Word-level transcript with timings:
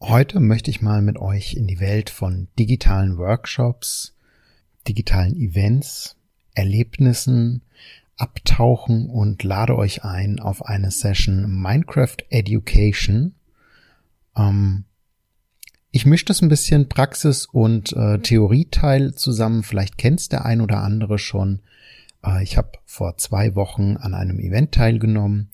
Heute 0.00 0.38
möchte 0.38 0.70
ich 0.70 0.80
mal 0.80 1.02
mit 1.02 1.18
euch 1.18 1.54
in 1.54 1.66
die 1.66 1.80
Welt 1.80 2.08
von 2.08 2.46
digitalen 2.56 3.18
Workshops, 3.18 4.14
digitalen 4.86 5.34
Events, 5.34 6.16
Erlebnissen 6.54 7.62
abtauchen 8.16 9.10
und 9.10 9.42
lade 9.42 9.76
euch 9.76 10.04
ein 10.04 10.38
auf 10.38 10.64
eine 10.64 10.92
Session 10.92 11.50
Minecraft 11.50 12.16
Education. 12.30 13.34
Ähm, 14.36 14.84
ich 15.90 16.06
mische 16.06 16.26
das 16.26 16.42
ein 16.42 16.48
bisschen 16.48 16.88
Praxis 16.88 17.46
und 17.46 17.92
äh, 17.92 18.20
Theorieteil 18.20 19.16
zusammen. 19.16 19.64
Vielleicht 19.64 19.98
kennst 19.98 20.30
der 20.30 20.44
ein 20.44 20.60
oder 20.60 20.80
andere 20.80 21.18
schon. 21.18 21.60
Äh, 22.24 22.44
ich 22.44 22.56
habe 22.56 22.70
vor 22.84 23.16
zwei 23.16 23.56
Wochen 23.56 23.96
an 23.96 24.14
einem 24.14 24.38
Event 24.38 24.72
teilgenommen 24.72 25.50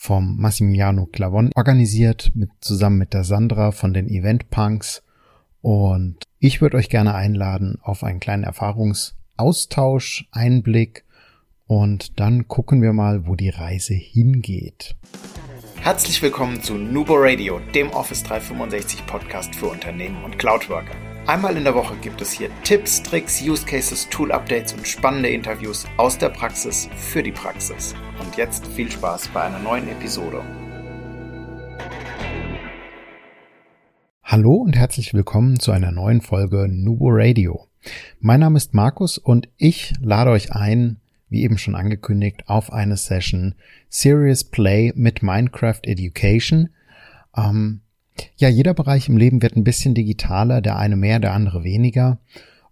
vom 0.00 0.38
Massimiliano 0.38 1.04
Clavon 1.04 1.50
organisiert, 1.54 2.32
mit, 2.34 2.48
zusammen 2.62 2.96
mit 2.96 3.12
der 3.12 3.22
Sandra 3.22 3.70
von 3.70 3.92
den 3.92 4.08
Event 4.08 4.48
Punks. 4.48 5.02
Und 5.60 6.24
ich 6.38 6.62
würde 6.62 6.78
euch 6.78 6.88
gerne 6.88 7.14
einladen 7.14 7.78
auf 7.82 8.02
einen 8.02 8.18
kleinen 8.18 8.44
Erfahrungsaustausch, 8.44 10.26
Einblick 10.32 11.04
und 11.66 12.18
dann 12.18 12.48
gucken 12.48 12.80
wir 12.80 12.94
mal, 12.94 13.26
wo 13.26 13.36
die 13.36 13.50
Reise 13.50 13.92
hingeht. 13.92 14.96
Herzlich 15.82 16.22
willkommen 16.22 16.62
zu 16.62 16.78
Nubo 16.78 17.16
Radio, 17.16 17.60
dem 17.74 17.90
Office 17.90 18.22
365 18.22 19.04
Podcast 19.04 19.54
für 19.54 19.66
Unternehmen 19.66 20.24
und 20.24 20.38
Cloudworker. 20.38 21.09
Einmal 21.30 21.56
in 21.56 21.62
der 21.62 21.76
Woche 21.76 21.94
gibt 22.02 22.20
es 22.20 22.32
hier 22.32 22.50
Tipps, 22.64 23.00
Tricks, 23.04 23.40
Use 23.40 23.64
Cases, 23.64 24.08
Tool 24.08 24.32
Updates 24.32 24.72
und 24.72 24.84
spannende 24.84 25.28
Interviews 25.28 25.86
aus 25.96 26.18
der 26.18 26.28
Praxis 26.28 26.88
für 26.96 27.22
die 27.22 27.30
Praxis. 27.30 27.94
Und 28.18 28.36
jetzt 28.36 28.66
viel 28.66 28.90
Spaß 28.90 29.28
bei 29.28 29.42
einer 29.42 29.60
neuen 29.60 29.86
Episode. 29.86 30.42
Hallo 34.24 34.54
und 34.54 34.74
herzlich 34.74 35.14
willkommen 35.14 35.60
zu 35.60 35.70
einer 35.70 35.92
neuen 35.92 36.20
Folge 36.20 36.66
Nubo 36.68 37.10
Radio. 37.10 37.68
Mein 38.18 38.40
Name 38.40 38.56
ist 38.56 38.74
Markus 38.74 39.16
und 39.16 39.48
ich 39.56 39.92
lade 40.00 40.32
euch 40.32 40.50
ein, 40.50 40.96
wie 41.28 41.44
eben 41.44 41.58
schon 41.58 41.76
angekündigt, 41.76 42.48
auf 42.48 42.72
eine 42.72 42.96
Session 42.96 43.54
Serious 43.88 44.42
Play 44.42 44.92
mit 44.96 45.22
Minecraft 45.22 45.78
Education. 45.84 46.70
Ähm, 47.36 47.82
ja, 48.36 48.48
jeder 48.48 48.74
Bereich 48.74 49.08
im 49.08 49.16
Leben 49.16 49.42
wird 49.42 49.56
ein 49.56 49.64
bisschen 49.64 49.94
digitaler, 49.94 50.60
der 50.60 50.76
eine 50.76 50.96
mehr, 50.96 51.18
der 51.18 51.32
andere 51.32 51.64
weniger. 51.64 52.18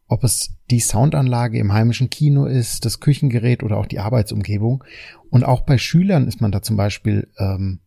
Ob 0.07 0.25
es 0.25 0.55
die 0.71 0.81
Soundanlage 0.81 1.59
im 1.59 1.73
heimischen 1.73 2.11
Kino 2.11 2.47
ist, 2.47 2.85
das 2.85 3.01
Küchengerät 3.01 3.63
oder 3.63 3.77
auch 3.77 3.87
die 3.87 3.99
Arbeitsumgebung. 3.99 4.85
Und 5.31 5.45
auch 5.45 5.63
bei 5.63 5.79
Schülern 5.79 6.27
ist 6.27 6.41
man 6.41 6.53
da 6.53 6.63
zum 6.63 6.77
Beispiel 6.77 7.29
ähm, 7.39 7.81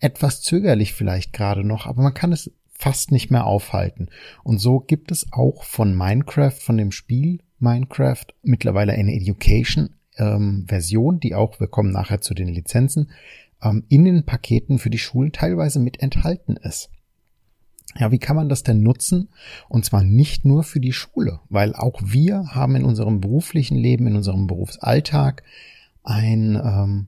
etwas 0.00 0.40
zögerlich 0.42 0.94
vielleicht 0.94 1.32
gerade 1.32 1.64
noch, 1.64 1.86
aber 1.86 2.02
man 2.02 2.14
kann 2.14 2.32
es 2.32 2.50
fast 2.70 3.10
nicht 3.10 3.30
mehr 3.30 3.44
aufhalten. 3.44 4.08
Und 4.44 4.58
so 4.58 4.80
gibt 4.80 5.10
es 5.10 5.32
auch 5.32 5.64
von 5.64 5.94
Minecraft, 5.94 6.52
von 6.52 6.76
dem 6.76 6.92
Spiel 6.92 7.40
Minecraft, 7.58 8.26
mittlerweile 8.42 8.92
eine 8.92 9.14
Education 9.14 9.90
ähm, 10.16 10.66
die 11.22 11.34
auch, 11.34 11.60
wir 11.60 11.68
kommen 11.68 11.92
nachher 11.92 12.20
zu 12.20 12.34
den 12.34 12.48
Lizenzen, 12.48 13.10
ähm, 13.62 13.84
in 13.88 14.04
den 14.04 14.24
Paketen 14.24 14.78
für 14.78 14.90
die 14.90 14.98
Schulen 14.98 15.32
teilweise 15.32 15.80
mit 15.80 16.00
enthalten 16.00 16.56
ist. 16.56 16.90
Ja, 17.96 18.12
wie 18.12 18.18
kann 18.18 18.36
man 18.36 18.48
das 18.48 18.62
denn 18.62 18.82
nutzen? 18.82 19.28
Und 19.68 19.84
zwar 19.84 20.02
nicht 20.02 20.44
nur 20.44 20.62
für 20.62 20.80
die 20.80 20.92
Schule, 20.92 21.40
weil 21.48 21.74
auch 21.74 22.00
wir 22.04 22.54
haben 22.54 22.76
in 22.76 22.84
unserem 22.84 23.20
beruflichen 23.20 23.76
Leben, 23.76 24.06
in 24.06 24.16
unserem 24.16 24.46
Berufsalltag 24.46 25.42
ein, 26.02 26.54
ähm, 26.56 27.06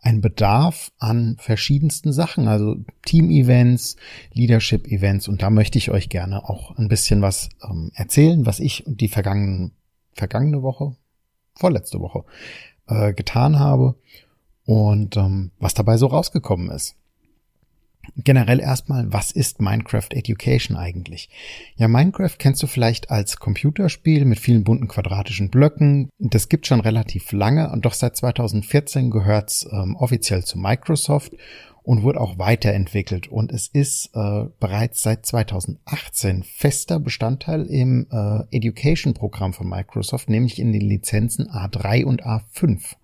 ein 0.00 0.20
Bedarf 0.20 0.92
an 0.98 1.36
verschiedensten 1.38 2.12
Sachen, 2.12 2.48
also 2.48 2.76
Team-Events, 3.04 3.96
Leadership-Events. 4.32 5.28
Und 5.28 5.42
da 5.42 5.50
möchte 5.50 5.78
ich 5.78 5.90
euch 5.90 6.08
gerne 6.08 6.48
auch 6.48 6.76
ein 6.78 6.88
bisschen 6.88 7.22
was 7.22 7.48
ähm, 7.68 7.90
erzählen, 7.94 8.46
was 8.46 8.60
ich 8.60 8.84
die 8.86 9.08
vergangenen, 9.08 9.72
vergangene 10.14 10.62
Woche, 10.62 10.96
vorletzte 11.54 12.00
Woche 12.00 12.24
äh, 12.86 13.12
getan 13.12 13.58
habe 13.58 13.96
und 14.64 15.16
ähm, 15.16 15.50
was 15.58 15.74
dabei 15.74 15.96
so 15.96 16.06
rausgekommen 16.06 16.70
ist. 16.70 16.96
Generell 18.16 18.60
erstmal, 18.60 19.12
was 19.12 19.30
ist 19.30 19.60
Minecraft 19.60 20.08
Education 20.10 20.76
eigentlich? 20.76 21.28
Ja, 21.76 21.88
Minecraft 21.88 22.36
kennst 22.38 22.62
du 22.62 22.66
vielleicht 22.66 23.10
als 23.10 23.36
Computerspiel 23.36 24.24
mit 24.24 24.38
vielen 24.38 24.64
bunten 24.64 24.88
quadratischen 24.88 25.50
Blöcken. 25.50 26.10
Das 26.18 26.48
gibt 26.48 26.66
schon 26.66 26.80
relativ 26.80 27.32
lange 27.32 27.70
und 27.70 27.84
doch 27.84 27.94
seit 27.94 28.16
2014 28.16 29.10
gehört's 29.10 29.68
ähm, 29.70 29.96
offiziell 29.96 30.44
zu 30.44 30.58
Microsoft 30.58 31.32
und 31.82 32.02
wurde 32.02 32.20
auch 32.20 32.38
weiterentwickelt. 32.38 33.28
Und 33.28 33.52
es 33.52 33.68
ist 33.68 34.10
äh, 34.14 34.44
bereits 34.58 35.02
seit 35.02 35.26
2018 35.26 36.42
fester 36.42 37.00
Bestandteil 37.00 37.66
im 37.66 38.06
äh, 38.10 38.56
Education-Programm 38.56 39.52
von 39.52 39.68
Microsoft, 39.68 40.28
nämlich 40.28 40.58
in 40.58 40.72
den 40.72 40.82
Lizenzen 40.82 41.48
A3 41.48 42.04
und 42.04 42.24
A5. 42.24 42.96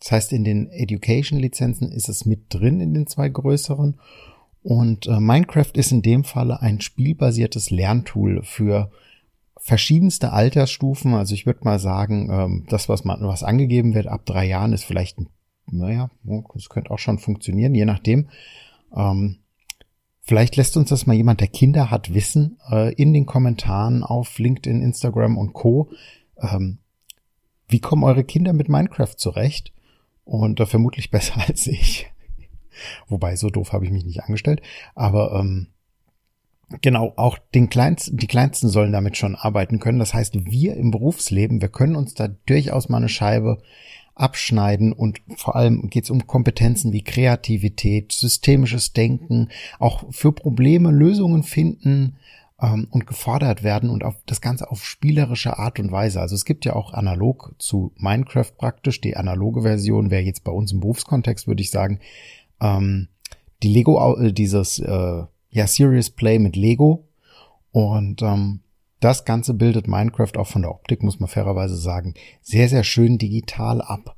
Das 0.00 0.12
heißt, 0.12 0.32
in 0.32 0.44
den 0.44 0.68
Education-Lizenzen 0.68 1.90
ist 1.90 2.08
es 2.08 2.24
mit 2.24 2.52
drin 2.52 2.80
in 2.80 2.94
den 2.94 3.06
zwei 3.06 3.28
größeren. 3.28 3.98
Und 4.62 5.06
äh, 5.06 5.20
Minecraft 5.20 5.70
ist 5.74 5.92
in 5.92 6.02
dem 6.02 6.24
Falle 6.24 6.60
ein 6.60 6.80
spielbasiertes 6.80 7.70
Lerntool 7.70 8.42
für 8.42 8.90
verschiedenste 9.58 10.32
Altersstufen. 10.32 11.14
Also 11.14 11.34
ich 11.34 11.46
würde 11.46 11.60
mal 11.64 11.78
sagen, 11.78 12.28
ähm, 12.30 12.66
das, 12.68 12.88
was 12.88 13.04
man, 13.04 13.20
was 13.22 13.42
angegeben 13.42 13.94
wird 13.94 14.06
ab 14.06 14.26
drei 14.26 14.46
Jahren, 14.46 14.72
ist 14.72 14.84
vielleicht, 14.84 15.18
naja, 15.70 16.10
das 16.54 16.68
könnte 16.68 16.90
auch 16.90 16.98
schon 16.98 17.18
funktionieren, 17.18 17.74
je 17.74 17.84
nachdem. 17.84 18.28
Ähm, 18.94 19.38
vielleicht 20.20 20.56
lässt 20.56 20.76
uns 20.76 20.90
das 20.90 21.06
mal 21.06 21.14
jemand, 21.14 21.40
der 21.40 21.48
Kinder 21.48 21.90
hat, 21.90 22.12
wissen, 22.12 22.58
äh, 22.70 22.92
in 22.94 23.12
den 23.12 23.26
Kommentaren 23.26 24.02
auf 24.02 24.38
LinkedIn, 24.38 24.82
Instagram 24.82 25.38
und 25.38 25.52
Co. 25.52 25.90
Ähm, 26.40 26.78
wie 27.68 27.80
kommen 27.80 28.04
eure 28.04 28.24
Kinder 28.24 28.52
mit 28.52 28.68
Minecraft 28.68 29.14
zurecht? 29.16 29.72
Und 30.26 30.60
äh, 30.60 30.66
vermutlich 30.66 31.10
besser 31.10 31.40
als 31.48 31.66
ich. 31.66 32.12
Wobei, 33.08 33.36
so 33.36 33.48
doof 33.48 33.72
habe 33.72 33.86
ich 33.86 33.90
mich 33.90 34.04
nicht 34.04 34.22
angestellt. 34.22 34.60
Aber 34.94 35.40
ähm, 35.40 35.68
genau, 36.82 37.14
auch 37.16 37.38
den 37.54 37.70
kleinsten, 37.70 38.18
die 38.18 38.26
Kleinsten 38.26 38.68
sollen 38.68 38.92
damit 38.92 39.16
schon 39.16 39.34
arbeiten 39.34 39.78
können. 39.78 39.98
Das 39.98 40.12
heißt, 40.12 40.44
wir 40.44 40.76
im 40.76 40.90
Berufsleben, 40.90 41.62
wir 41.62 41.68
können 41.68 41.96
uns 41.96 42.12
da 42.12 42.28
durchaus 42.28 42.90
mal 42.90 42.98
eine 42.98 43.08
Scheibe 43.08 43.62
abschneiden 44.14 44.92
und 44.92 45.20
vor 45.36 45.56
allem 45.56 45.90
geht 45.90 46.04
es 46.04 46.10
um 46.10 46.26
Kompetenzen 46.26 46.92
wie 46.92 47.02
Kreativität, 47.02 48.12
systemisches 48.12 48.94
Denken, 48.94 49.48
auch 49.78 50.04
für 50.10 50.32
Probleme 50.32 50.90
Lösungen 50.90 51.42
finden, 51.42 52.16
ähm, 52.60 52.88
und 52.90 53.06
gefordert 53.06 53.62
werden 53.62 53.90
und 53.90 54.04
auf 54.04 54.16
das 54.26 54.40
Ganze 54.40 54.70
auf 54.70 54.84
spielerische 54.84 55.58
Art 55.58 55.78
und 55.78 55.92
Weise. 55.92 56.20
Also 56.20 56.34
es 56.34 56.44
gibt 56.44 56.64
ja 56.64 56.74
auch 56.74 56.92
analog 56.92 57.54
zu 57.58 57.92
Minecraft 57.96 58.52
praktisch, 58.56 59.00
die 59.00 59.16
analoge 59.16 59.62
Version 59.62 60.10
wäre 60.10 60.22
jetzt 60.22 60.44
bei 60.44 60.52
uns 60.52 60.72
im 60.72 60.80
Berufskontext, 60.80 61.46
würde 61.46 61.62
ich 61.62 61.70
sagen, 61.70 62.00
ähm, 62.60 63.08
die 63.62 63.68
Lego, 63.68 64.16
äh, 64.16 64.32
dieses 64.32 64.78
äh, 64.78 65.24
ja, 65.50 65.66
Serious 65.66 66.10
Play 66.10 66.38
mit 66.38 66.56
Lego 66.56 67.08
und 67.72 68.22
ähm, 68.22 68.60
das 69.00 69.24
Ganze 69.24 69.52
bildet 69.54 69.88
Minecraft 69.88 70.36
auch 70.36 70.46
von 70.46 70.62
der 70.62 70.70
Optik, 70.70 71.02
muss 71.02 71.20
man 71.20 71.28
fairerweise 71.28 71.76
sagen, 71.76 72.14
sehr, 72.42 72.68
sehr 72.68 72.82
schön 72.82 73.18
digital 73.18 73.82
ab. 73.82 74.16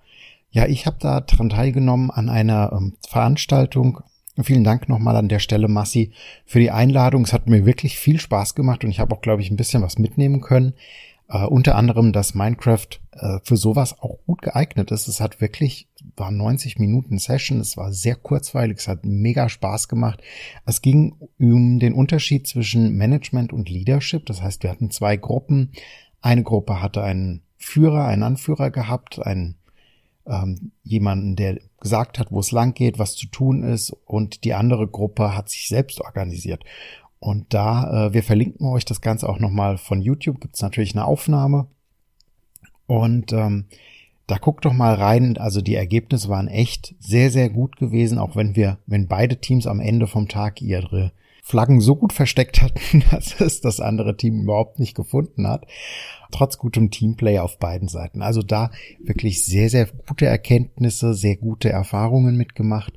Ja, 0.50 0.66
ich 0.66 0.86
habe 0.86 0.96
da 1.00 1.20
dran 1.20 1.50
teilgenommen 1.50 2.10
an 2.10 2.28
einer 2.28 2.72
ähm, 2.72 2.94
Veranstaltung 3.06 4.00
Vielen 4.42 4.64
Dank 4.64 4.88
nochmal 4.88 5.16
an 5.16 5.28
der 5.28 5.40
Stelle, 5.40 5.66
Massi, 5.66 6.12
für 6.46 6.60
die 6.60 6.70
Einladung. 6.70 7.24
Es 7.24 7.32
hat 7.32 7.48
mir 7.48 7.66
wirklich 7.66 7.98
viel 7.98 8.20
Spaß 8.20 8.54
gemacht 8.54 8.84
und 8.84 8.90
ich 8.90 9.00
habe 9.00 9.14
auch, 9.14 9.20
glaube 9.20 9.42
ich, 9.42 9.50
ein 9.50 9.56
bisschen 9.56 9.82
was 9.82 9.98
mitnehmen 9.98 10.40
können. 10.40 10.74
Uh, 11.30 11.46
unter 11.46 11.76
anderem, 11.76 12.14
dass 12.14 12.34
Minecraft 12.34 12.86
uh, 13.20 13.38
für 13.42 13.58
sowas 13.58 14.00
auch 14.00 14.16
gut 14.24 14.40
geeignet 14.40 14.90
ist. 14.90 15.08
Es 15.08 15.20
hat 15.20 15.42
wirklich, 15.42 15.86
war 16.16 16.30
90 16.30 16.78
Minuten 16.78 17.18
Session, 17.18 17.60
es 17.60 17.76
war 17.76 17.92
sehr 17.92 18.14
kurzweilig, 18.14 18.78
es 18.78 18.88
hat 18.88 19.04
mega 19.04 19.50
Spaß 19.50 19.88
gemacht. 19.88 20.22
Es 20.64 20.80
ging 20.80 21.16
um 21.38 21.80
den 21.80 21.92
Unterschied 21.92 22.46
zwischen 22.46 22.96
Management 22.96 23.52
und 23.52 23.68
Leadership. 23.68 24.24
Das 24.24 24.40
heißt, 24.40 24.62
wir 24.62 24.70
hatten 24.70 24.90
zwei 24.90 25.18
Gruppen. 25.18 25.72
Eine 26.22 26.44
Gruppe 26.44 26.80
hatte 26.80 27.02
einen 27.02 27.42
Führer, 27.58 28.06
einen 28.06 28.22
Anführer 28.22 28.70
gehabt, 28.70 29.18
einen 29.18 29.56
ähm, 30.28 30.72
jemanden, 30.82 31.36
der 31.36 31.58
gesagt 31.80 32.18
hat, 32.18 32.30
wo 32.30 32.40
es 32.40 32.52
lang 32.52 32.74
geht, 32.74 32.98
was 32.98 33.14
zu 33.14 33.26
tun 33.26 33.62
ist 33.62 33.90
und 34.04 34.44
die 34.44 34.54
andere 34.54 34.86
Gruppe 34.86 35.36
hat 35.36 35.48
sich 35.48 35.68
selbst 35.68 36.00
organisiert. 36.00 36.64
Und 37.20 37.52
da, 37.52 38.06
äh, 38.06 38.14
wir 38.14 38.22
verlinken 38.22 38.66
euch 38.66 38.84
das 38.84 39.00
Ganze 39.00 39.28
auch 39.28 39.38
nochmal 39.38 39.78
von 39.78 40.00
YouTube, 40.00 40.40
gibt 40.40 40.54
es 40.54 40.62
natürlich 40.62 40.94
eine 40.94 41.04
Aufnahme. 41.04 41.66
Und 42.86 43.32
ähm, 43.32 43.66
da 44.26 44.36
guckt 44.36 44.64
doch 44.64 44.72
mal 44.72 44.94
rein. 44.94 45.36
Also 45.36 45.60
die 45.60 45.74
Ergebnisse 45.74 46.28
waren 46.28 46.48
echt 46.48 46.94
sehr, 47.00 47.30
sehr 47.30 47.48
gut 47.50 47.76
gewesen, 47.76 48.18
auch 48.18 48.36
wenn 48.36 48.54
wir, 48.54 48.78
wenn 48.86 49.08
beide 49.08 49.40
Teams 49.40 49.66
am 49.66 49.80
Ende 49.80 50.06
vom 50.06 50.28
Tag 50.28 50.62
ihre 50.62 51.12
Flaggen 51.42 51.80
so 51.80 51.96
gut 51.96 52.12
versteckt 52.12 52.62
hatten, 52.62 53.04
dass 53.10 53.40
es 53.40 53.60
das 53.60 53.80
andere 53.80 54.16
Team 54.16 54.42
überhaupt 54.42 54.78
nicht 54.78 54.94
gefunden 54.94 55.46
hat. 55.46 55.66
Trotz 56.30 56.58
gutem 56.58 56.90
Teamplay 56.90 57.38
auf 57.38 57.58
beiden 57.58 57.88
Seiten. 57.88 58.22
Also 58.22 58.42
da 58.42 58.70
wirklich 59.02 59.44
sehr, 59.44 59.70
sehr 59.70 59.86
gute 60.06 60.26
Erkenntnisse, 60.26 61.14
sehr 61.14 61.36
gute 61.36 61.70
Erfahrungen 61.70 62.36
mitgemacht. 62.36 62.92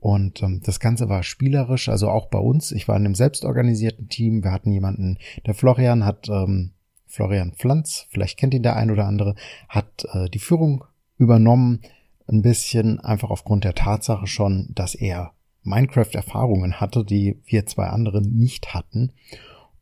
Und 0.00 0.42
ähm, 0.42 0.60
das 0.64 0.78
Ganze 0.78 1.08
war 1.08 1.24
spielerisch, 1.24 1.88
also 1.88 2.08
auch 2.08 2.26
bei 2.26 2.38
uns. 2.38 2.70
Ich 2.70 2.86
war 2.86 2.96
in 2.96 3.04
einem 3.04 3.16
selbstorganisierten 3.16 4.08
Team. 4.08 4.44
Wir 4.44 4.52
hatten 4.52 4.70
jemanden, 4.70 5.18
der 5.46 5.54
Florian 5.54 6.04
hat, 6.04 6.28
ähm, 6.28 6.72
Florian 7.06 7.54
Pflanz, 7.54 8.06
vielleicht 8.10 8.38
kennt 8.38 8.54
ihn 8.54 8.62
der 8.62 8.76
ein 8.76 8.90
oder 8.90 9.06
andere, 9.06 9.34
hat 9.68 10.06
äh, 10.12 10.28
die 10.28 10.38
Führung 10.38 10.84
übernommen. 11.18 11.80
Ein 12.28 12.42
bisschen 12.42 13.00
einfach 13.00 13.30
aufgrund 13.30 13.64
der 13.64 13.74
Tatsache 13.74 14.26
schon, 14.26 14.68
dass 14.74 14.94
er 14.94 15.32
Minecraft-Erfahrungen 15.66 16.80
hatte, 16.80 17.04
die 17.04 17.40
wir 17.44 17.66
zwei 17.66 17.86
andere 17.86 18.22
nicht 18.22 18.74
hatten. 18.74 19.12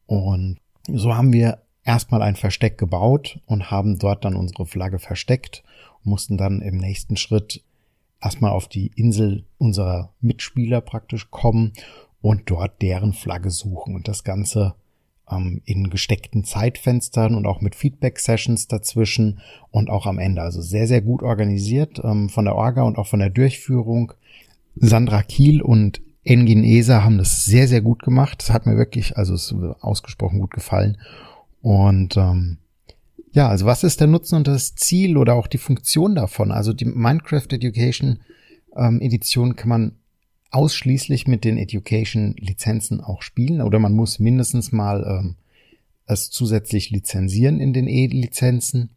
Und 0.06 0.58
so 0.88 1.14
haben 1.14 1.32
wir 1.32 1.62
erstmal 1.84 2.22
ein 2.22 2.36
Versteck 2.36 2.78
gebaut 2.78 3.40
und 3.46 3.70
haben 3.70 3.98
dort 3.98 4.25
dann 4.25 4.36
unsere 4.36 4.66
Flagge 4.66 4.98
versteckt 4.98 5.62
und 6.02 6.10
mussten 6.10 6.36
dann 6.36 6.60
im 6.60 6.78
nächsten 6.78 7.16
Schritt 7.16 7.62
erstmal 8.20 8.52
auf 8.52 8.69
die 8.69 8.90
Insel 8.96 9.44
unserer 9.58 10.12
Mitspieler 10.20 10.81
praktisch 10.81 11.31
kommen 11.31 11.72
und 12.20 12.50
dort 12.50 12.80
deren 12.80 13.12
Flagge 13.12 13.50
suchen 13.50 13.94
und 13.94 14.08
das 14.08 14.25
Ganze 14.25 14.75
ähm, 15.30 15.60
in 15.64 15.90
gesteckten 15.90 16.44
Zeitfenstern 16.44 17.34
und 17.34 17.46
auch 17.46 17.60
mit 17.60 17.75
Feedback-Sessions 17.75 18.69
dazwischen 18.69 19.40
und 19.70 19.90
auch 19.90 20.06
am 20.06 20.19
Ende. 20.19 20.42
Also 20.42 20.62
sehr, 20.62 20.87
sehr 20.87 21.02
gut 21.02 21.22
organisiert 21.22 22.00
ähm, 22.02 22.28
von 22.28 22.44
der 22.44 22.56
Orga 22.56 22.82
und 22.82 22.98
auch 22.98 23.06
von 23.06 23.20
der 23.20 23.30
Durchführung. 23.30 24.14
Sandra 24.76 25.23
Kiel 25.23 25.62
und 25.62 26.00
Engin 26.25 26.65
Esa 26.65 27.05
haben 27.05 27.19
das 27.19 27.44
sehr, 27.44 27.69
sehr 27.69 27.82
gut 27.82 28.03
gemacht. 28.03 28.38
Das 28.41 28.50
hat 28.50 28.67
mir 28.67 28.76
wirklich, 28.76 29.17
also 29.17 29.35
es 29.35 29.55
ausgesprochen 29.81 30.41
gut 30.41 30.53
gefallen. 30.53 30.99
Und 31.61 32.17
ähm, 32.17 32.59
ja, 33.32 33.49
also 33.49 33.67
was 33.67 33.85
ist 33.85 34.00
der 34.00 34.06
Nutzen 34.06 34.37
und 34.37 34.47
das 34.47 34.75
Ziel 34.75 35.17
oder 35.17 35.35
auch 35.35 35.47
die 35.47 35.59
Funktion 35.59 36.15
davon? 36.15 36.50
Also 36.50 36.73
die 36.73 36.87
Minecraft 36.87 37.47
Education 37.50 38.21
ähm, 38.76 39.00
Edition 39.00 39.56
kann 39.56 39.69
man 39.69 39.93
ausschließlich 40.50 41.26
mit 41.26 41.44
den 41.44 41.59
Education 41.59 42.37
Lizenzen 42.38 43.00
auch 43.00 43.23
spielen 43.23 43.61
oder 43.61 43.79
man 43.79 43.93
muss 43.93 44.19
mindestens 44.19 44.73
mal 44.73 45.05
ähm, 45.05 45.35
es 46.06 46.31
zusätzlich 46.31 46.91
lizenzieren 46.91 47.61
in 47.61 47.73
den 47.73 47.88
E-Lizenzen 47.88 48.91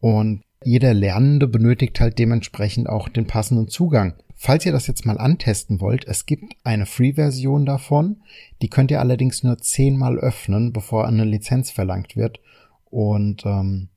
und 0.00 0.42
jeder 0.64 0.92
Lernende 0.92 1.48
benötigt 1.48 1.98
halt 1.98 2.18
dementsprechend 2.18 2.88
auch 2.88 3.08
den 3.08 3.26
passenden 3.26 3.68
Zugang 3.68 4.14
Falls 4.44 4.66
ihr 4.66 4.72
das 4.72 4.88
jetzt 4.88 5.06
mal 5.06 5.18
antesten 5.18 5.80
wollt, 5.80 6.04
es 6.08 6.26
gibt 6.26 6.56
eine 6.64 6.84
Free-Version 6.84 7.64
davon. 7.64 8.24
Die 8.60 8.68
könnt 8.68 8.90
ihr 8.90 8.98
allerdings 8.98 9.44
nur 9.44 9.58
zehnmal 9.58 10.18
öffnen, 10.18 10.72
bevor 10.72 11.06
eine 11.06 11.24
Lizenz 11.24 11.70
verlangt 11.70 12.16
wird. 12.16 12.40
Und 12.86 13.46
ähm, 13.46 13.90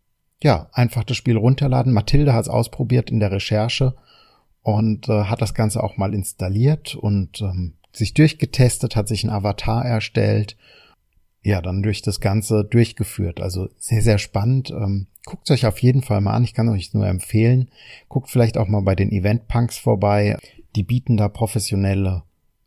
ja, 0.44 0.70
einfach 0.72 1.04
das 1.04 1.18
Spiel 1.18 1.36
runterladen. 1.36 1.92
Mathilde 1.92 2.36
hat 2.36 2.44
es 2.44 2.50
ausprobiert 2.50 3.10
in 3.10 3.20
der 3.20 3.32
Recherche 3.32 3.96
und 4.62 5.10
äh, 5.10 5.24
hat 5.24 5.42
das 5.42 5.56
Ganze 5.56 5.84
auch 5.84 5.98
mal 5.98 6.14
installiert 6.14 6.94
und 6.94 7.42
ähm, 7.42 7.74
sich 7.92 8.14
durchgetestet, 8.14 8.96
hat 8.96 9.08
sich 9.08 9.24
ein 9.24 9.32
Avatar 9.32 9.84
erstellt 9.84 10.58
ja, 11.46 11.62
dann 11.62 11.84
durch 11.84 12.02
das 12.02 12.20
Ganze 12.20 12.64
durchgeführt. 12.64 13.40
Also 13.40 13.70
sehr, 13.78 14.02
sehr 14.02 14.18
spannend. 14.18 14.72
Ähm, 14.72 15.06
guckt 15.26 15.50
euch 15.52 15.68
auf 15.68 15.78
jeden 15.78 16.02
Fall 16.02 16.20
mal 16.20 16.34
an. 16.34 16.44
Ich 16.44 16.56
kann 16.56 16.68
euch 16.70 16.92
nur 16.96 17.06
empfehlen. 17.06 17.70
Guckt 18.10 18.32
vielleicht 18.32 18.58
auch 18.58 18.68
mal 18.68 18.82
bei 18.82 18.96
den 18.96 19.12
Event 19.12 19.48
Punks 19.48 19.78
vorbei. 19.78 20.40
Die 20.76 20.82
bieten 20.82 21.18
da 21.18 21.30
professionelle 21.30 22.24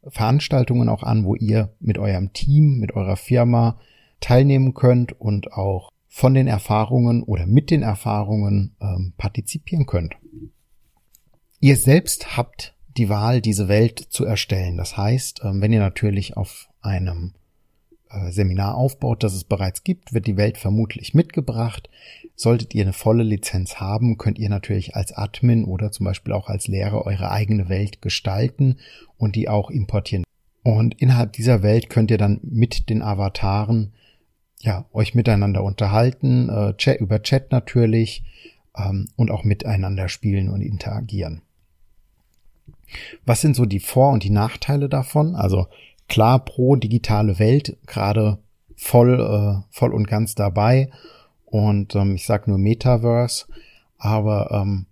Veranstaltungen 0.07 0.89
auch 0.89 1.03
an, 1.03 1.25
wo 1.25 1.35
ihr 1.35 1.75
mit 1.81 1.99
eurem 1.99 2.33
Team, 2.33 2.79
mit 2.79 2.95
eurer 2.95 3.17
Firma 3.17 3.81
teilnehmen 4.21 4.75
könnt 4.75 5.21
und 5.21 5.53
auch 5.53 5.91
von 6.07 6.35
den 6.35 6.47
Erfahrungen 6.47 7.25
oder 7.25 7.47
mit 7.47 7.73
den 7.73 7.83
Erfahrungen 7.83 8.77
ähm, 8.81 9.13
partizipieren 9.19 9.87
könnt. 9.87 10.15
Ihr 11.59 11.77
selbst 11.77 12.37
habt 12.37 12.77
die 12.97 13.09
Wahl, 13.09 13.41
diese 13.41 13.67
Welt 13.67 13.99
zu 13.99 14.25
erstellen. 14.25 14.77
Das 14.77 14.97
heißt, 14.97 15.41
ähm, 15.43 15.61
wenn 15.61 15.73
ihr 15.73 15.81
natürlich 15.81 16.37
auf 16.37 16.69
einem 16.81 17.35
Seminar 18.31 18.75
aufbaut, 18.75 19.23
das 19.23 19.35
es 19.35 19.45
bereits 19.45 19.85
gibt, 19.85 20.13
wird 20.13 20.27
die 20.27 20.37
Welt 20.37 20.59
vermutlich 20.59 21.15
mitgebracht. 21.15 21.91
Solltet 22.35 22.75
ihr 22.75 22.83
eine 22.83 22.93
volle 22.93 23.23
Lizenz 23.23 23.77
haben, 23.77 24.17
könnt 24.17 24.39
ihr 24.39 24.49
natürlich 24.49 24.97
als 24.97 25.13
Admin 25.13 25.65
oder 25.65 25.91
zum 25.91 26.07
Beispiel 26.07 26.33
auch 26.33 26.49
als 26.49 26.69
Lehrer 26.69 27.05
eure 27.05 27.31
eigene 27.31 27.69
Welt 27.69 28.01
gestalten 28.01 28.77
und 29.17 29.37
die 29.37 29.49
auch 29.49 29.71
importieren. 29.71 30.25
Und 30.63 31.01
innerhalb 31.01 31.33
dieser 31.33 31.63
Welt 31.63 31.91
könnt 31.91 32.11
ihr 32.11 32.19
dann 32.19 32.41
mit 32.43 32.89
den 32.89 33.03
Avataren 33.03 33.93
ja 34.61 34.87
euch 34.93 35.15
miteinander 35.15 35.63
unterhalten, 35.63 36.49
äh, 36.49 36.75
Chat, 36.77 37.01
über 37.01 37.23
Chat 37.23 37.53
natürlich 37.53 38.25
ähm, 38.77 39.09
und 39.17 39.31
auch 39.31 39.45
miteinander 39.45 40.09
spielen 40.09 40.49
und 40.49 40.63
interagieren. 40.63 41.43
Was 43.25 43.41
sind 43.41 43.55
so 43.55 43.67
die 43.67 43.81
Vor- 43.81 44.13
und 44.13 44.25
die 44.25 44.31
Nachteile 44.31 44.89
davon? 44.89 45.35
Also 45.35 45.67
klar 46.09 46.45
pro 46.45 46.77
digitale 46.77 47.39
Welt, 47.39 47.77
gerade 47.87 48.39
voll, 48.77 49.21
äh, 49.21 49.63
voll 49.71 49.93
und 49.93 50.09
ganz 50.09 50.35
dabei. 50.35 50.91
Und 51.45 51.95
ähm, 51.95 52.15
ich 52.15 52.27
sage 52.27 52.51
nur 52.51 52.59
Metaverse, 52.59 53.47
aber 53.99 54.51
ähm, 54.53 54.87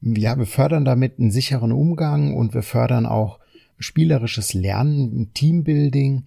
ja, 0.00 0.38
wir 0.38 0.46
fördern 0.46 0.84
damit 0.84 1.18
einen 1.18 1.30
sicheren 1.30 1.72
Umgang 1.72 2.34
und 2.34 2.54
wir 2.54 2.62
fördern 2.62 3.06
auch 3.06 3.38
spielerisches 3.78 4.54
Lernen, 4.54 5.32
Teambuilding. 5.34 6.24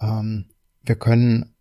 Ähm, 0.00 0.46
wir 0.84 0.96
können, 0.96 1.51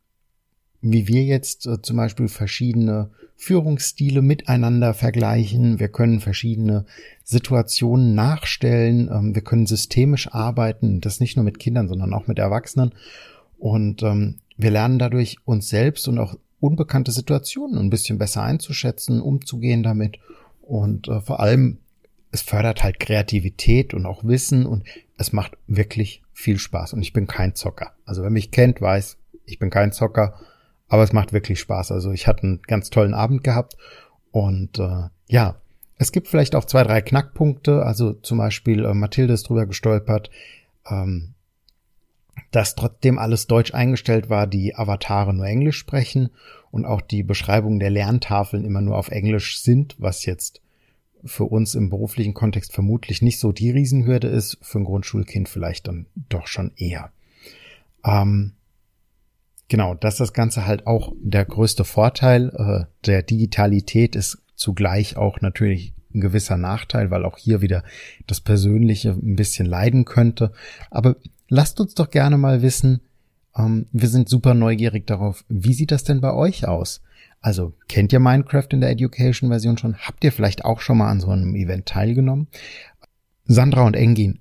wie 0.81 1.07
wir 1.07 1.24
jetzt 1.24 1.68
äh, 1.68 1.81
zum 1.81 1.98
Beispiel 1.98 2.28
verschiedene 2.28 3.12
Führungsstile 3.36 4.22
miteinander 4.22 4.94
vergleichen. 4.94 5.80
Wir 5.80 5.89
können 5.89 6.19
verschiedene 6.19 6.86
Situationen 7.24 8.13
nachstellen. 8.13 9.10
Ähm, 9.12 9.36
wir 9.36 9.44
können 9.44 9.66
systemisch 9.66 10.31
arbeiten. 10.31 11.01
Das 11.01 11.19
nicht 11.19 11.38
nur 11.38 11.45
mit 11.45 11.60
Kindern, 11.60 11.88
sondern 11.88 12.13
auch 12.13 12.28
mit 12.28 12.39
Erwachsenen. 12.39 12.94
Und 13.57 14.04
ähm, 14.04 14.39
wir 14.57 14.72
lernen 14.72 15.00
dadurch 15.00 15.38
uns 15.45 15.69
selbst 15.69 16.07
und 16.07 16.19
auch 16.19 16.36
unbekannte 16.60 17.12
Situationen 17.12 17.80
ein 17.80 17.89
bisschen 17.89 18.18
besser 18.18 18.44
einzuschätzen, 18.44 19.22
umzugehen 19.22 19.83
damit. 19.83 20.18
Und 20.62 21.07
äh, 21.07 21.22
vor 21.22 21.39
allem, 21.39 21.78
es 22.31 22.42
fördert 22.42 22.83
halt 22.83 23.00
Kreativität 23.00 23.94
und 23.94 24.06
auch 24.06 24.24
Wissen 24.24 24.66
und 24.66 24.83
es 25.18 25.33
macht 25.33 25.57
wirklich 25.68 26.22
viel 26.33 26.57
Spaß. 26.57 26.94
Und 26.94 27.01
ich 27.01 27.13
bin 27.13 27.28
kein 27.28 27.56
Zocker. 27.56 27.92
Also 28.06 28.24
wer 28.24 28.30
mich 28.30 28.51
kennt, 28.51 28.81
weiß, 28.81 29.18
ich 29.45 29.60
bin 29.60 29.69
kein 29.69 29.92
Zocker 29.92 30.39
aber 30.92 31.04
es 31.04 31.14
macht 31.14 31.32
wirklich 31.32 31.62
Spaß. 31.62 31.94
Also 31.94 32.12
ich 32.12 32.28
hatte 32.28 32.44
einen 32.44 32.62
ganz 32.64 32.90
tollen 32.90 33.14
Abend 33.14 33.46
gehabt 33.46 33.78
und 34.32 34.78
äh, 34.78 35.08
ja, 35.28 35.56
es 35.98 36.12
gibt 36.12 36.28
vielleicht 36.28 36.54
auch 36.54 36.66
zwei, 36.66 36.84
drei 36.84 37.02
Knackpunkte. 37.02 37.86
Also 37.86 38.12
zum 38.12 38.40
Beispiel 38.40 38.84
äh, 38.84 38.94
Mathilde 38.94 39.34
ist 39.34 39.48
drüber 39.48 39.66
gestolpert, 39.66 40.30
ähm, 40.86 41.34
dass 42.52 42.76
trotzdem 42.76 43.20
alles 43.20 43.48
deutsch 43.48 43.74
eingestellt 43.74 44.30
war, 44.30 44.48
die 44.48 44.76
Avatare 44.76 45.33
nur 45.33 45.45
Englisch 45.45 45.78
sprechen 45.78 46.30
und 46.71 46.83
auch 46.83 47.00
die 47.00 47.24
Beschreibungen 47.24 47.80
der 47.80 47.90
Lerntafeln 47.90 48.66
immer 48.66 48.81
nur 48.81 48.98
auf 48.98 49.12
Englisch 49.12 49.62
sind, 49.62 49.95
was 49.98 50.26
jetzt 50.26 50.62
für 51.24 51.45
uns 51.45 51.74
im 51.74 51.90
beruflichen 51.90 52.33
Kontext 52.33 52.74
vermutlich 52.74 53.21
nicht 53.21 53.40
so 53.40 53.54
die 53.54 53.71
Riesenhürde 53.71 54.28
ist, 54.28 54.57
für 54.62 54.80
ein 54.80 54.86
Grundschulkind 54.86 55.48
vielleicht 55.48 55.88
dann 55.88 56.07
doch 56.28 56.48
schon 56.48 56.74
eher. 56.76 57.14
Ähm, 58.04 58.56
Genau, 59.71 59.94
das 59.94 60.16
ist 60.16 60.19
das 60.19 60.33
Ganze 60.33 60.66
halt 60.66 60.85
auch 60.85 61.13
der 61.21 61.45
größte 61.45 61.85
Vorteil 61.85 62.49
äh, 62.57 63.06
der 63.06 63.23
Digitalität 63.23 64.18
ist 64.18 64.40
zugleich 64.54 65.16
auch 65.16 65.40
natürlich 65.40 65.94
ein 66.13 66.19
gewisser 66.19 66.57
Nachteil, 66.57 67.09
weil 67.09 67.23
auch 67.23 67.37
hier 67.37 67.61
wieder 67.61 67.85
das 68.28 68.42
Persönliche 68.42 69.11
ein 69.11 69.37
bisschen 69.37 69.66
leiden 69.66 70.04
könnte. 70.04 70.51
Aber 70.90 71.16
lasst 71.47 71.80
uns 71.80 71.94
doch 71.94 72.09
gerne 72.09 72.37
mal 72.37 72.61
wissen, 72.61 72.99
ähm, 73.56 73.85
wir 73.94 74.09
sind 74.09 74.28
super 74.28 74.56
neugierig 74.56 75.07
darauf, 75.07 75.45
wie 75.47 75.73
sieht 75.73 75.92
das 75.92 76.04
denn 76.04 76.19
bei 76.19 76.33
euch 76.33 76.68
aus? 76.68 77.01
Also 77.40 77.71
kennt 77.87 78.11
ihr 78.11 78.19
Minecraft 78.19 78.68
in 78.71 78.81
der 78.81 78.90
Education-Version 78.90 79.78
schon? 79.78 79.95
Habt 79.99 80.25
ihr 80.25 80.33
vielleicht 80.33 80.66
auch 80.66 80.81
schon 80.81 80.97
mal 80.97 81.09
an 81.09 81.21
so 81.21 81.30
einem 81.30 81.56
Event 81.56 81.85
teilgenommen? 81.85 82.47
Sandra 83.45 83.83
und 83.83 83.95
Engin, 83.95 84.40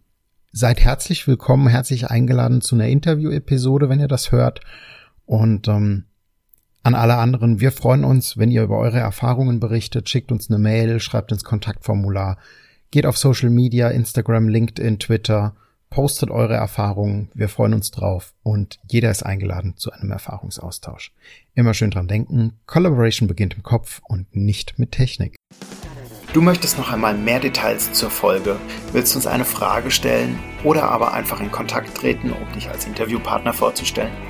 seid 0.51 0.81
herzlich 0.81 1.29
willkommen, 1.29 1.69
herzlich 1.69 2.11
eingeladen 2.11 2.63
zu 2.63 2.75
einer 2.75 2.89
Interview-Episode, 2.89 3.89
wenn 3.89 4.01
ihr 4.01 4.09
das 4.09 4.33
hört. 4.33 4.61
Und 5.31 5.69
ähm, 5.69 6.07
an 6.83 6.97
alle 6.97 7.15
anderen, 7.19 7.61
wir 7.61 7.71
freuen 7.71 8.03
uns, 8.03 8.37
wenn 8.37 8.51
ihr 8.51 8.65
über 8.65 8.79
eure 8.79 8.99
Erfahrungen 8.99 9.61
berichtet, 9.61 10.09
schickt 10.09 10.33
uns 10.33 10.51
eine 10.51 10.59
Mail, 10.59 10.99
schreibt 10.99 11.31
ins 11.31 11.45
Kontaktformular, 11.45 12.37
geht 12.91 13.07
auf 13.07 13.17
Social 13.17 13.49
Media, 13.49 13.91
Instagram, 13.91 14.49
LinkedIn, 14.49 14.99
Twitter, 14.99 15.55
postet 15.89 16.33
eure 16.33 16.55
Erfahrungen, 16.55 17.31
wir 17.33 17.49
freuen 17.49 17.75
uns 17.75 17.93
drauf 17.93 18.35
und 18.43 18.81
jeder 18.89 19.13
ist 19.13 19.23
eingeladen 19.23 19.77
zu 19.77 19.93
einem 19.93 20.11
Erfahrungsaustausch. 20.11 21.13
Immer 21.55 21.75
schön 21.75 21.93
dran 21.93 22.09
denken, 22.09 22.55
Collaboration 22.67 23.29
beginnt 23.29 23.55
im 23.55 23.63
Kopf 23.63 24.01
und 24.09 24.35
nicht 24.35 24.81
mit 24.81 24.91
Technik. 24.91 25.37
Du 26.33 26.43
möchtest 26.43 26.77
noch 26.77 26.93
einmal 26.93 27.17
mehr 27.17 27.39
Details 27.39 27.93
zur 27.93 28.11
Folge, 28.11 28.57
willst 28.91 29.15
uns 29.15 29.29
eine 29.29 29.45
Frage 29.45 29.93
stellen 29.93 30.41
oder 30.65 30.91
aber 30.91 31.15
einfach 31.15 31.41
in 31.41 31.53
Kontakt 31.53 31.97
treten, 31.97 32.33
um 32.33 32.53
dich 32.53 32.69
als 32.69 32.85
Interviewpartner 32.85 33.53
vorzustellen? 33.53 34.30